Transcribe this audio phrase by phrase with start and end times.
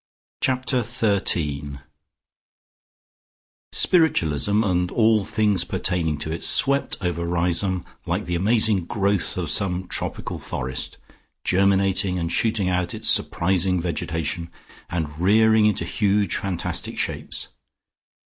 [0.41, 1.81] Chapter THIRTEEN
[3.71, 9.51] Spiritualism, and all things pertaining to it, swept over Riseholme like the amazing growth of
[9.51, 10.97] some tropical forest,
[11.43, 14.49] germinating and shooting out its surprising vegetation,
[14.89, 17.49] and rearing into huge fantastic shapes.